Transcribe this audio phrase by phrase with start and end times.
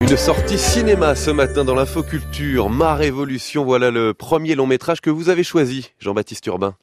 [0.00, 5.10] Une sortie cinéma ce matin dans l'infoculture, Ma Révolution, voilà le premier long métrage que
[5.10, 6.76] vous avez choisi, Jean-Baptiste Urbain.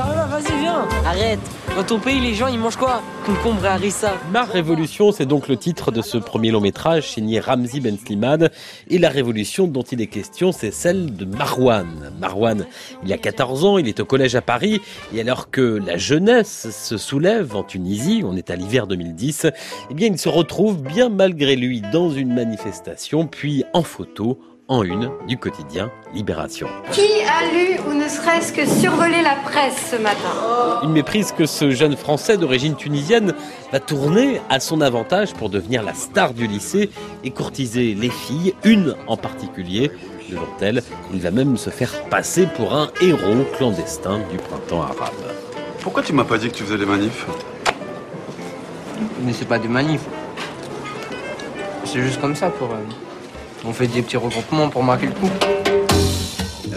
[0.00, 1.40] Vas-y, viens Arrête
[1.76, 3.02] Dans ton pays, les gens, ils mangent quoi?
[3.26, 4.14] Concombre et harissa.
[4.32, 8.48] Ma Révolution, c'est donc le titre de ce premier long métrage signé Ramzi Ben Slimane.
[8.88, 12.12] Et la révolution dont il est question, c'est celle de Marwan.
[12.18, 12.66] Marwan,
[13.04, 14.80] il a 14 ans, il est au collège à Paris.
[15.14, 19.48] Et alors que la jeunesse se soulève en Tunisie, on est à l'hiver 2010,
[19.90, 24.38] eh bien, il se retrouve bien malgré lui dans une manifestation, puis en photo
[24.70, 26.68] en une du quotidien Libération.
[26.92, 30.80] Qui a lu ou ne serait-ce que survolé la presse ce matin?
[30.84, 33.34] Une méprise que ce jeune Français d'origine tunisienne
[33.72, 36.88] va tourner à son avantage pour devenir la star du lycée
[37.24, 39.90] et courtiser les filles, une en particulier.
[40.30, 45.10] Devant elle, il va même se faire passer pour un héros clandestin du printemps arabe.
[45.80, 47.26] Pourquoi tu m'as pas dit que tu faisais des manifs?
[49.22, 50.04] Mais c'est pas des manifs.
[51.84, 52.68] C'est juste comme ça pour...
[52.68, 53.09] Euh,
[53.64, 55.69] on fait des petits regroupements pour marquer le coup.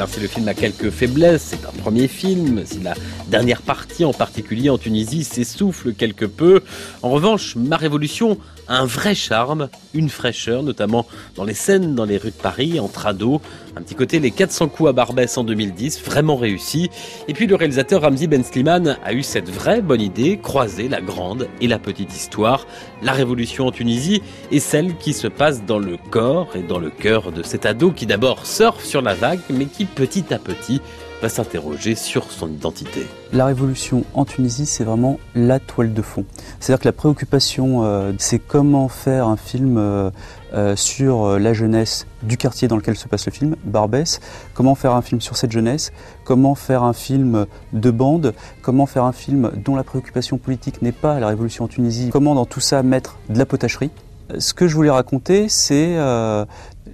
[0.03, 2.93] Alors si le film a quelques faiblesses, c'est un premier film, si la
[3.29, 6.61] dernière partie en particulier en Tunisie s'essouffle quelque peu,
[7.03, 8.37] en revanche, Ma Révolution
[8.67, 12.79] a un vrai charme, une fraîcheur, notamment dans les scènes dans les rues de Paris,
[12.79, 13.39] entre ados,
[13.75, 16.89] un petit côté les 400 coups à Barbès en 2010, vraiment réussi,
[17.27, 21.01] et puis le réalisateur Ramzi Ben Slimane a eu cette vraie bonne idée, croiser la
[21.01, 22.67] grande et la petite histoire,
[23.01, 26.89] la révolution en Tunisie, et celle qui se passe dans le corps et dans le
[26.89, 30.81] cœur de cet ado qui d'abord surfe sur la vague, mais qui petit à petit
[31.21, 33.07] va s'interroger sur son identité.
[33.31, 36.25] La révolution en Tunisie, c'est vraiment la toile de fond.
[36.59, 40.11] C'est-à-dire que la préoccupation, euh, c'est comment faire un film euh,
[40.53, 44.19] euh, sur la jeunesse du quartier dans lequel se passe le film, Barbès,
[44.53, 45.93] comment faire un film sur cette jeunesse,
[46.25, 50.91] comment faire un film de bande, comment faire un film dont la préoccupation politique n'est
[50.91, 53.91] pas la révolution en Tunisie, comment dans tout ça mettre de la potacherie?
[54.39, 55.97] Ce que je voulais raconter, c'est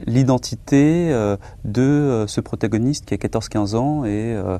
[0.05, 4.57] l'identité euh, de euh, ce protagoniste qui a 14-15 ans et euh,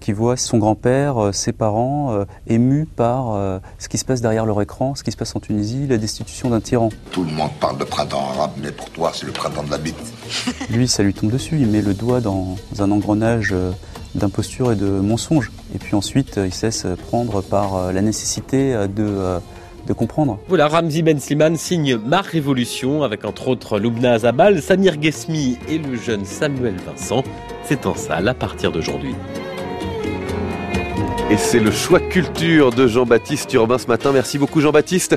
[0.00, 4.94] qui voit son grand-père, ses parents émus par ce qui se passe derrière leur écran,
[4.94, 6.90] ce qui se passe en Tunisie, la destitution d'un tyran.
[7.10, 9.78] Tout le monde parle de printemps arabe, mais pour toi, c'est le printemps de la
[9.78, 9.96] bite.
[10.70, 13.54] Lui, ça lui tombe dessus, il met le doigt dans un engrenage
[14.14, 15.50] d'imposture et de mensonge.
[15.74, 19.40] Et puis ensuite, il cesse prendre par la nécessité de
[19.86, 20.38] de comprendre.
[20.48, 25.78] Voilà, Ramzi Ben Slimane signe Ma Révolution avec entre autres Loubna Azabal, Samir Gesmi et
[25.78, 27.22] le jeune Samuel Vincent.
[27.64, 29.14] C'est en salle à partir d'aujourd'hui.
[31.30, 34.12] Et c'est le choix culture de Jean-Baptiste Urbain ce matin.
[34.12, 35.12] Merci beaucoup Jean-Baptiste.